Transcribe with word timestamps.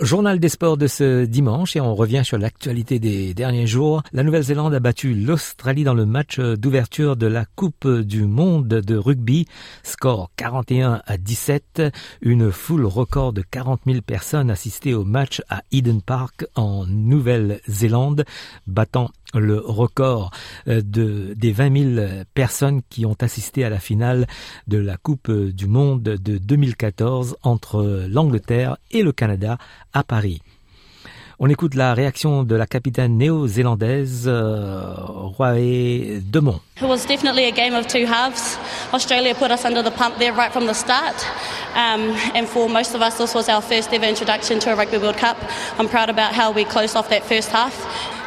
Journal 0.00 0.38
des 0.38 0.48
sports 0.48 0.76
de 0.76 0.86
ce 0.86 1.24
dimanche 1.24 1.74
et 1.74 1.80
on 1.80 1.96
revient 1.96 2.22
sur 2.24 2.38
l'actualité 2.38 3.00
des 3.00 3.34
derniers 3.34 3.66
jours. 3.66 4.04
La 4.12 4.22
Nouvelle-Zélande 4.22 4.72
a 4.72 4.78
battu 4.78 5.12
l'Australie 5.12 5.82
dans 5.82 5.92
le 5.92 6.06
match 6.06 6.38
d'ouverture 6.38 7.16
de 7.16 7.26
la 7.26 7.44
Coupe 7.56 7.88
du 7.88 8.22
monde 8.22 8.68
de 8.68 8.96
rugby. 8.96 9.46
Score 9.82 10.30
41 10.36 11.02
à 11.04 11.16
17. 11.16 11.82
Une 12.22 12.52
foule 12.52 12.86
record 12.86 13.32
de 13.32 13.42
40 13.42 13.80
000 13.86 14.02
personnes 14.02 14.52
assistées 14.52 14.94
au 14.94 15.02
match 15.02 15.42
à 15.48 15.62
Eden 15.72 16.00
Park 16.00 16.46
en 16.54 16.86
Nouvelle-Zélande, 16.86 18.24
battant 18.68 19.10
le 19.34 19.58
record 19.58 20.30
euh, 20.68 20.80
de, 20.84 21.34
des 21.36 21.52
20 21.52 21.94
000 21.96 22.06
personnes 22.34 22.80
qui 22.88 23.06
ont 23.06 23.16
assisté 23.20 23.64
à 23.64 23.70
la 23.70 23.78
finale 23.78 24.26
de 24.66 24.78
la 24.78 24.96
Coupe 24.96 25.30
du 25.30 25.66
Monde 25.66 26.02
de 26.02 26.38
2014 26.38 27.36
entre 27.42 28.06
l'Angleterre 28.08 28.76
et 28.90 29.02
le 29.02 29.12
Canada 29.12 29.58
à 29.92 30.02
Paris. 30.02 30.40
On 31.40 31.48
écoute 31.48 31.76
la 31.76 31.94
réaction 31.94 32.42
de 32.42 32.56
la 32.56 32.66
capitaine 32.66 33.16
néo-zélandaise 33.16 34.24
euh, 34.26 34.92
Roy 34.96 36.18
Demont. 36.20 36.60
It 36.78 36.88
was 36.88 37.06
definitely 37.06 37.44
a 37.44 37.52
game 37.52 37.74
of 37.74 37.86
two 37.86 38.06
halves. 38.06 38.58
Australia 38.92 39.36
put 39.36 39.52
us 39.52 39.64
under 39.64 39.84
the 39.84 39.94
pump 39.94 40.18
there 40.18 40.32
right 40.32 40.50
from 40.50 40.66
the 40.66 40.74
start. 40.74 41.14
Um, 41.74 42.10
and 42.34 42.48
for 42.48 42.68
most 42.68 42.94
of 42.94 43.02
us, 43.02 43.18
this 43.18 43.34
was 43.34 43.48
our 43.48 43.62
first 43.62 43.92
ever 43.92 44.04
introduction 44.04 44.58
to 44.60 44.72
a 44.72 44.76
Rugby 44.76 44.98
World 44.98 45.16
Cup. 45.16 45.36
I'm 45.78 45.88
proud 45.88 46.10
about 46.10 46.34
how 46.34 46.50
we 46.50 46.64
closed 46.64 46.96
off 46.96 47.08
that 47.10 47.24
first 47.24 47.50
half. 47.50 47.74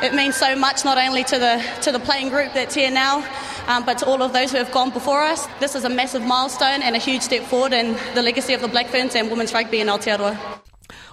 It 0.04 0.14
means 0.14 0.36
so 0.36 0.56
much 0.56 0.86
not 0.86 0.98
only 0.98 1.24
to 1.26 1.38
the, 1.38 1.64
to 1.82 1.92
the 1.92 2.00
playing 2.00 2.30
group 2.30 2.54
that's 2.54 2.76
here 2.76 2.92
now, 2.92 3.26
um, 3.68 3.86
but 3.86 3.98
to 4.00 4.06
all 4.06 4.22
of 4.22 4.34
those 4.34 4.52
who 4.52 4.58
have 4.58 4.72
gone 4.72 4.90
before 4.90 5.22
us. 5.22 5.48
This 5.60 5.76
is 5.76 5.84
a 5.84 5.90
massive 5.90 6.24
milestone 6.24 6.82
and 6.82 6.96
a 6.96 7.00
huge 7.00 7.22
step 7.22 7.44
forward 7.44 7.74
in 7.74 7.98
the 8.16 8.22
legacy 8.22 8.54
of 8.54 8.62
the 8.62 8.68
Black 8.68 8.88
Ferns 8.88 9.16
and 9.16 9.30
women's 9.30 9.54
rugby 9.54 9.80
in 9.80 9.88
Aotearoa. 9.88 10.62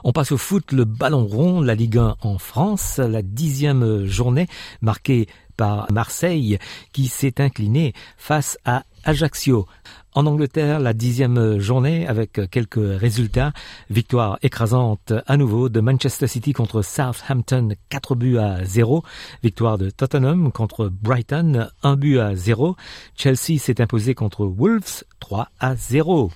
On 0.05 0.13
passe 0.13 0.33
au 0.33 0.39
foot, 0.39 0.73
le 0.73 0.85
ballon 0.85 1.27
rond, 1.27 1.61
la 1.61 1.75
Ligue 1.75 1.99
1 1.99 2.17
en 2.23 2.39
France, 2.39 2.99
la 2.99 3.23
dixième 3.23 4.05
journée 4.07 4.47
marquée 4.81 5.27
par 5.57 5.91
Marseille 5.93 6.59
qui 6.93 7.09
s'est 7.09 7.41
incliné 7.41 7.93
face 8.17 8.59
à 8.65 8.85
Ajaccio. 9.05 9.67
En 10.15 10.27
Angleterre, 10.27 10.81
la 10.81 10.95
dixième 10.95 11.59
journée 11.59 12.07
avec 12.07 12.41
quelques 12.51 12.81
résultats. 13.01 13.53
Victoire 13.91 14.39
écrasante 14.43 15.13
à 15.27 15.37
nouveau 15.37 15.69
de 15.69 15.81
Manchester 15.81 16.27
City 16.27 16.53
contre 16.53 16.83
Southampton, 16.83 17.71
4 17.89 18.15
buts 18.15 18.39
à 18.39 18.65
0. 18.65 19.03
Victoire 19.43 19.79
de 19.79 19.91
Tottenham 19.91 20.51
contre 20.51 20.89
Brighton, 20.89 21.69
1 21.83 21.97
but 21.97 22.19
à 22.19 22.35
0. 22.35 22.75
Chelsea 23.15 23.59
s'est 23.59 23.81
imposé 23.81 24.15
contre 24.15 24.47
Wolves, 24.47 25.05
3 25.21 25.51
à 25.61 25.77
0. 25.77 26.31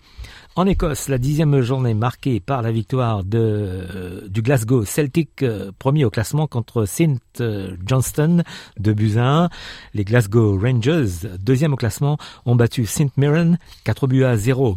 En 0.54 0.66
Écosse, 0.66 1.08
la 1.08 1.16
dixième 1.16 1.62
journée 1.62 1.94
marquée 1.94 2.38
par 2.38 2.60
la 2.60 2.70
victoire 2.70 3.22
euh, 3.32 4.28
du 4.28 4.42
Glasgow 4.42 4.84
Celtic, 4.84 5.42
euh, 5.42 5.72
premier 5.78 6.04
au 6.04 6.10
classement 6.10 6.46
contre 6.46 6.84
St. 6.84 7.42
Johnston 7.86 8.42
de 8.78 9.18
1. 9.18 9.48
Les 9.94 10.04
Glasgow 10.04 10.58
Rangers, 10.60 11.26
deuxième 11.40 11.72
au 11.72 11.76
classement, 11.76 12.18
ont 12.44 12.54
battu 12.54 12.84
St. 12.84 13.16
Mirren, 13.16 13.56
4 13.84 14.06
buts 14.06 14.24
à 14.24 14.36
0. 14.36 14.76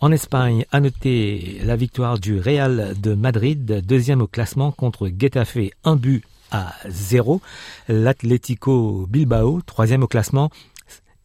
En 0.00 0.12
Espagne, 0.12 0.64
à 0.72 0.80
noter 0.80 1.60
la 1.62 1.76
victoire 1.76 2.18
du 2.18 2.40
Real 2.40 2.94
de 2.98 3.12
Madrid, 3.12 3.82
deuxième 3.86 4.22
au 4.22 4.26
classement 4.26 4.72
contre 4.72 5.08
Getafe, 5.08 5.58
1 5.84 5.96
but 5.96 6.24
à 6.52 6.72
0. 6.88 7.42
L'Atlético 7.88 9.06
Bilbao, 9.10 9.60
troisième 9.66 10.04
au 10.04 10.08
classement, 10.08 10.50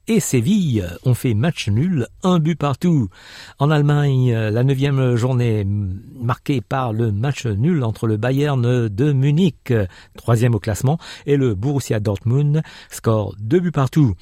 et 0.07 0.19
Séville 0.19 0.85
ont 1.03 1.13
fait 1.13 1.33
match 1.33 1.67
nul, 1.67 2.07
un 2.23 2.39
but 2.39 2.55
partout. 2.55 3.09
En 3.59 3.69
Allemagne, 3.69 4.33
la 4.33 4.63
neuvième 4.63 5.15
journée 5.15 5.65
marquée 6.19 6.61
par 6.61 6.93
le 6.93 7.11
match 7.11 7.45
nul 7.45 7.83
entre 7.83 8.07
le 8.07 8.17
Bayern 8.17 8.87
de 8.87 9.11
Munich, 9.11 9.73
troisième 10.15 10.55
au 10.55 10.59
classement, 10.59 10.97
et 11.25 11.35
le 11.35 11.55
Borussia 11.55 11.99
Dortmund, 11.99 12.61
score 12.89 13.35
deux 13.39 13.59
buts 13.59 13.71
partout. 13.71 14.15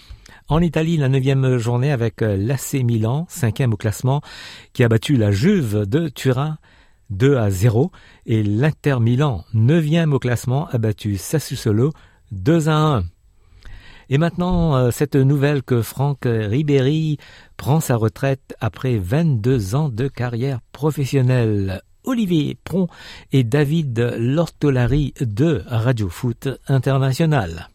En 0.47 0.59
Italie, 0.61 0.97
la 0.97 1.09
neuvième 1.09 1.57
journée 1.57 1.91
avec 1.91 2.21
l'AC 2.21 2.83
Milan, 2.83 3.25
cinquième 3.29 3.73
au 3.73 3.77
classement, 3.77 4.21
qui 4.73 4.83
a 4.83 4.89
battu 4.89 5.15
la 5.15 5.31
Juve 5.31 5.85
de 5.85 6.07
Turin 6.09 6.57
2 7.11 7.37
à 7.37 7.49
0, 7.49 7.91
et 8.25 8.43
l'Inter 8.43 8.97
Milan, 8.99 9.45
neuvième 9.53 10.13
au 10.13 10.19
classement, 10.19 10.67
a 10.69 10.77
battu 10.77 11.17
Sassuolo 11.17 11.91
2 12.31 12.69
à 12.69 12.75
1. 12.75 13.03
Et 14.09 14.17
maintenant, 14.17 14.75
euh, 14.75 14.91
cette 14.91 15.15
nouvelle 15.15 15.63
que 15.63 15.81
Franck 15.81 16.19
Ribéry 16.25 17.17
prend 17.57 17.79
sa 17.79 17.95
retraite 17.95 18.55
après 18.59 18.97
22 18.97 19.75
ans 19.75 19.89
de 19.89 20.07
carrière 20.07 20.59
professionnelle. 20.71 21.81
Olivier 22.03 22.57
Pron 22.63 22.87
et 23.31 23.43
David 23.43 24.15
Lortolari 24.17 25.13
de 25.19 25.63
Radio 25.65 26.07
Foot 26.09 26.49
International. 26.67 27.69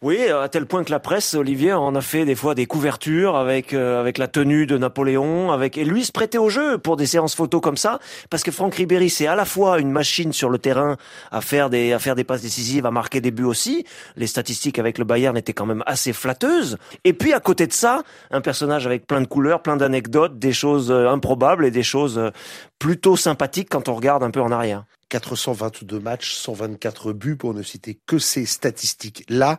Oui, 0.00 0.28
à 0.28 0.48
tel 0.48 0.64
point 0.64 0.84
que 0.84 0.92
la 0.92 1.00
presse, 1.00 1.34
Olivier, 1.34 1.72
en 1.72 1.92
a 1.96 2.00
fait 2.00 2.24
des 2.24 2.36
fois 2.36 2.54
des 2.54 2.66
couvertures 2.66 3.34
avec 3.34 3.74
euh, 3.74 3.98
avec 3.98 4.16
la 4.18 4.28
tenue 4.28 4.64
de 4.64 4.78
Napoléon, 4.78 5.50
avec 5.50 5.76
et 5.76 5.84
lui 5.84 6.04
se 6.04 6.12
prêtait 6.12 6.38
au 6.38 6.48
jeu 6.48 6.78
pour 6.78 6.96
des 6.96 7.06
séances 7.06 7.34
photos 7.34 7.60
comme 7.60 7.76
ça, 7.76 7.98
parce 8.30 8.44
que 8.44 8.52
Franck 8.52 8.76
Ribéry 8.76 9.10
c'est 9.10 9.26
à 9.26 9.34
la 9.34 9.44
fois 9.44 9.80
une 9.80 9.90
machine 9.90 10.32
sur 10.32 10.50
le 10.50 10.58
terrain 10.58 10.96
à 11.32 11.40
faire 11.40 11.68
des 11.68 11.92
à 11.92 11.98
faire 11.98 12.14
des 12.14 12.22
passes 12.22 12.42
décisives, 12.42 12.86
à 12.86 12.92
marquer 12.92 13.20
des 13.20 13.32
buts 13.32 13.42
aussi. 13.42 13.84
Les 14.14 14.28
statistiques 14.28 14.78
avec 14.78 14.98
le 14.98 15.04
Bayern 15.04 15.36
étaient 15.36 15.52
quand 15.52 15.66
même 15.66 15.82
assez 15.84 16.12
flatteuses. 16.12 16.78
Et 17.02 17.12
puis 17.12 17.32
à 17.32 17.40
côté 17.40 17.66
de 17.66 17.72
ça, 17.72 18.04
un 18.30 18.40
personnage 18.40 18.86
avec 18.86 19.04
plein 19.04 19.20
de 19.20 19.26
couleurs, 19.26 19.62
plein 19.62 19.76
d'anecdotes, 19.76 20.38
des 20.38 20.52
choses 20.52 20.92
euh, 20.92 21.08
improbables 21.08 21.66
et 21.66 21.72
des 21.72 21.82
choses 21.82 22.18
euh, 22.18 22.30
plutôt 22.78 23.16
sympathiques 23.16 23.68
quand 23.68 23.88
on 23.88 23.96
regarde 23.96 24.22
un 24.22 24.30
peu 24.30 24.40
en 24.40 24.52
arrière. 24.52 24.84
422 25.08 26.00
matchs, 26.00 26.34
124 26.34 27.12
buts 27.12 27.36
pour 27.36 27.54
ne 27.54 27.62
citer 27.62 27.98
que 28.06 28.18
ces 28.18 28.46
statistiques-là. 28.46 29.58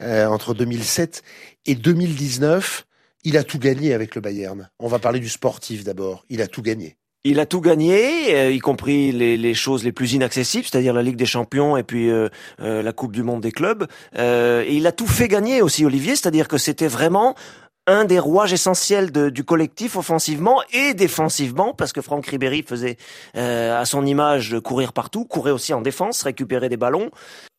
Euh, 0.00 0.26
entre 0.26 0.54
2007 0.54 1.22
et 1.66 1.74
2019, 1.74 2.86
il 3.24 3.36
a 3.36 3.44
tout 3.44 3.58
gagné 3.58 3.94
avec 3.94 4.14
le 4.14 4.20
Bayern. 4.20 4.68
On 4.78 4.88
va 4.88 4.98
parler 4.98 5.20
du 5.20 5.28
sportif 5.28 5.84
d'abord. 5.84 6.24
Il 6.28 6.42
a 6.42 6.46
tout 6.46 6.62
gagné. 6.62 6.96
Il 7.24 7.40
a 7.40 7.46
tout 7.46 7.60
gagné, 7.60 8.34
euh, 8.34 8.50
y 8.50 8.60
compris 8.60 9.10
les, 9.10 9.36
les, 9.36 9.52
choses 9.54 9.82
les 9.82 9.90
plus 9.90 10.12
inaccessibles, 10.12 10.64
c'est-à-dire 10.64 10.94
la 10.94 11.02
Ligue 11.02 11.16
des 11.16 11.26
Champions 11.26 11.76
et 11.76 11.82
puis 11.82 12.10
euh, 12.10 12.28
la 12.58 12.92
Coupe 12.92 13.12
du 13.12 13.24
Monde 13.24 13.42
des 13.42 13.50
clubs. 13.50 13.86
et 14.16 14.74
il 14.74 14.86
a 14.86 14.92
tout 14.92 15.06
fait 15.06 15.28
gagner 15.28 15.60
aussi, 15.60 15.84
Olivier, 15.84 16.14
c'est-à-dire 16.14 16.46
que 16.46 16.58
c'était 16.58 16.86
vraiment 16.86 17.34
un 17.88 18.04
des 18.04 18.18
rouages 18.18 18.52
essentiels 18.52 19.10
du 19.10 19.44
collectif 19.44 19.96
offensivement 19.96 20.60
et 20.72 20.94
défensivement, 20.94 21.74
parce 21.74 21.92
que 21.92 22.00
Franck 22.00 22.26
Ribéry 22.26 22.62
faisait 22.62 22.96
à 23.34 23.84
son 23.84 24.06
image 24.06 24.56
courir 24.60 24.92
partout, 24.92 25.24
courait 25.24 25.50
aussi 25.50 25.72
en 25.72 25.80
défense, 25.80 26.22
récupérer 26.22 26.68
des 26.68 26.76
ballons 26.76 27.10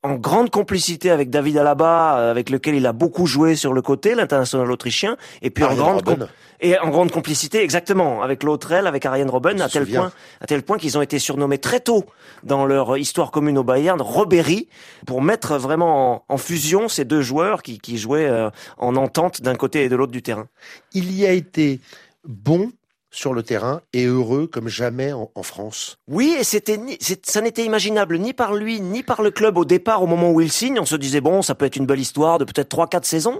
en 0.02 0.16
grande 0.16 0.50
complicité 0.50 1.12
avec 1.12 1.30
David 1.30 1.58
Alaba, 1.58 2.20
euh, 2.20 2.32
avec 2.32 2.50
lequel 2.50 2.76
il 2.76 2.86
a 2.86 2.94
beaucoup 2.94 3.26
joué 3.26 3.56
sur 3.56 3.74
le 3.74 3.82
côté, 3.82 4.16
l'international 4.16 4.72
autrichien, 4.72 5.18
et 5.42 5.50
puis 5.50 5.64
en 5.64 5.76
grande 5.76 6.30
et 6.62 6.78
en 6.80 6.90
grande 6.90 7.12
complicité 7.12 7.64
exactement 7.64 8.22
avec 8.22 8.44
l'autre 8.44 8.72
aile, 8.72 8.88
avec 8.88 9.06
Ariane 9.06 9.30
Robben, 9.30 9.62
à 9.62 9.70
tel 9.70 9.86
point, 9.88 10.12
à 10.42 10.46
tel 10.46 10.62
point 10.62 10.78
qu'ils 10.78 10.98
ont 10.98 11.02
été 11.02 11.18
surnommés 11.18 11.58
très 11.58 11.80
tôt 11.80 12.06
dans 12.44 12.66
leur 12.66 12.98
histoire 12.98 13.32
commune 13.32 13.58
au 13.58 13.64
Bayern, 13.64 14.02
Robéry, 14.02 14.68
pour 15.06 15.22
mettre 15.22 15.58
vraiment 15.58 16.26
en, 16.28 16.38
fusion 16.38 16.90
ces 16.90 17.06
deux 17.06 17.22
joueurs 17.22 17.64
qui, 17.64 17.80
qui 17.80 17.98
jouaient 17.98 18.28
euh, 18.28 18.50
en 18.78 18.96
entente 18.98 19.42
d'un 19.42 19.56
côté 19.56 19.86
et 19.86 19.90
de 19.90 19.96
l'autre 19.96 20.12
du 20.12 20.22
terrain. 20.22 20.48
Il 20.94 21.14
y 21.14 21.26
a 21.26 21.32
été 21.32 21.80
bon 22.26 22.72
sur 23.12 23.34
le 23.34 23.44
terrain 23.44 23.82
et 23.94 24.06
heureux 24.06 24.48
comme 24.48 24.68
jamais 24.68 25.12
en, 25.14 25.30
France. 25.44 25.98
Oui, 26.08 26.36
et 26.40 26.44
c'était 26.44 26.80
ça 27.24 27.42
n'était 27.42 27.64
imaginable 27.64 28.20
ni 28.20 28.34
par 28.34 28.54
lui 28.54 28.82
ni 28.82 29.04
par 29.04 29.22
le 29.22 29.32
club 29.32 29.58
au 29.58 29.66
départ 29.66 30.04
au 30.04 30.08
moment 30.08 30.32
où 30.32 30.42
il 30.42 30.52
signe. 30.52 30.80
On 30.80 30.86
se 30.86 30.96
disait 30.96 31.22
bon, 31.22 31.42
ça 31.42 31.56
peut 31.56 31.66
être 31.66 31.78
une 31.78 31.86
belle 31.86 32.00
histoire 32.00 32.38
de 32.38 32.46
peut-être 32.46 32.70
trois 32.70 32.88
quatre 32.88 33.06
saisons. 33.06 33.40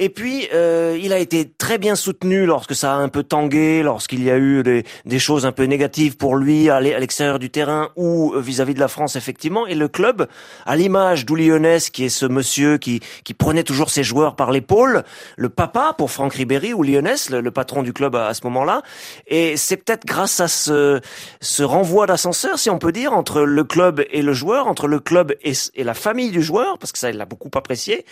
Et 0.00 0.10
puis, 0.10 0.48
euh, 0.54 0.96
il 1.02 1.12
a 1.12 1.18
été 1.18 1.50
très 1.58 1.76
bien 1.76 1.96
soutenu 1.96 2.46
lorsque 2.46 2.76
ça 2.76 2.94
a 2.94 2.96
un 2.96 3.08
peu 3.08 3.24
tangué, 3.24 3.82
lorsqu'il 3.82 4.22
y 4.22 4.30
a 4.30 4.38
eu 4.38 4.62
des, 4.62 4.84
des, 5.04 5.18
choses 5.18 5.44
un 5.44 5.50
peu 5.50 5.64
négatives 5.64 6.16
pour 6.16 6.36
lui 6.36 6.70
à 6.70 6.80
l'extérieur 6.80 7.40
du 7.40 7.50
terrain 7.50 7.90
ou 7.96 8.32
vis-à-vis 8.36 8.74
de 8.74 8.78
la 8.78 8.86
France, 8.86 9.16
effectivement. 9.16 9.66
Et 9.66 9.74
le 9.74 9.88
club, 9.88 10.28
à 10.66 10.76
l'image 10.76 11.26
d'Uli 11.26 11.50
qui 11.92 12.04
est 12.04 12.08
ce 12.10 12.26
monsieur 12.26 12.78
qui, 12.78 13.00
qui 13.24 13.34
prenait 13.34 13.64
toujours 13.64 13.90
ses 13.90 14.04
joueurs 14.04 14.36
par 14.36 14.52
l'épaule, 14.52 15.02
le 15.36 15.48
papa 15.48 15.94
pour 15.98 16.12
Franck 16.12 16.34
Ribéry, 16.34 16.72
ou 16.72 16.84
le, 16.84 17.40
le, 17.40 17.50
patron 17.50 17.82
du 17.82 17.92
club 17.92 18.14
à, 18.14 18.34
ce 18.34 18.42
moment-là. 18.44 18.82
Et 19.26 19.56
c'est 19.56 19.78
peut-être 19.78 20.06
grâce 20.06 20.38
à 20.38 20.46
ce, 20.46 21.00
ce 21.40 21.62
renvoi 21.64 22.06
d'ascenseur, 22.06 22.60
si 22.60 22.70
on 22.70 22.78
peut 22.78 22.92
dire, 22.92 23.12
entre 23.12 23.40
le 23.40 23.64
club 23.64 24.04
et 24.12 24.22
le 24.22 24.32
joueur, 24.32 24.68
entre 24.68 24.86
le 24.86 25.00
club 25.00 25.34
et, 25.42 25.54
et 25.74 25.82
la 25.82 25.94
famille 25.94 26.30
du 26.30 26.42
joueur, 26.42 26.78
parce 26.78 26.92
que 26.92 27.00
ça, 27.00 27.10
il 27.10 27.16
l'a 27.16 27.24
beaucoup 27.24 27.50
apprécié, 27.56 28.04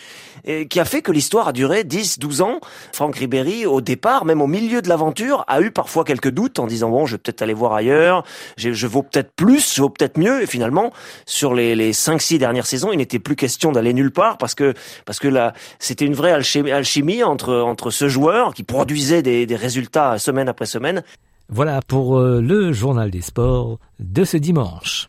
et 0.45 0.67
qui 0.67 0.81
a 0.81 0.85
fait 0.85 1.03
que 1.03 1.13
l'histoire 1.13 1.47
a 1.47 1.53
duré 1.53 1.76
vrai, 1.77 1.85
10, 1.85 2.19
12 2.19 2.41
ans, 2.43 2.61
Franck 2.93 3.17
Ribéry, 3.17 3.67
au 3.67 3.81
départ, 3.81 4.25
même 4.25 4.41
au 4.41 4.47
milieu 4.47 4.83
de 4.83 4.89
l'aventure, 4.89 5.45
a 5.47 5.61
eu 5.61 5.71
parfois 5.71 6.05
quelques 6.05 6.31
doutes 6.31 6.59
en 6.59 6.67
disant, 6.67 6.91
bon, 6.91 7.07
je 7.07 7.13
vais 7.13 7.19
peut-être 7.19 7.43
aller 7.43 7.55
voir 7.55 7.75
ailleurs, 7.75 8.25
je, 8.57 8.73
je 8.73 8.87
vaux 8.87 9.03
peut-être 9.03 9.33
plus, 9.35 9.75
je 9.75 9.83
vaux 9.83 9.91
peut-être 9.91 10.19
mieux. 10.19 10.43
Et 10.43 10.47
finalement, 10.47 10.93
sur 11.27 11.55
les, 11.55 11.75
les 11.75 11.93
5-6 11.93 12.39
dernières 12.39 12.67
saisons, 12.67 12.93
il 12.93 12.97
n'était 12.97 13.19
plus 13.19 13.37
question 13.37 13.73
d'aller 13.73 13.93
nulle 13.93 14.13
part 14.13 14.39
parce 14.39 14.55
que, 14.55 14.75
parce 15.05 15.19
que 15.19 15.29
là, 15.29 15.53
c'était 15.79 16.07
une 16.07 16.15
vraie 16.15 16.33
alchimie, 16.33 16.71
alchimie, 16.71 17.23
entre, 17.23 17.55
entre 17.55 17.91
ce 17.91 18.09
joueur 18.09 18.55
qui 18.55 18.63
produisait 18.63 19.23
des, 19.23 19.47
des 19.47 19.57
résultats 19.57 20.19
semaine 20.19 20.49
après 20.49 20.67
semaine. 20.67 21.03
Voilà 21.49 21.81
pour 21.87 22.19
euh, 22.19 22.41
le 22.41 22.73
journal 22.73 23.11
des 23.11 23.21
sports 23.21 23.79
de 24.01 24.25
ce 24.25 24.37
dimanche. 24.37 25.09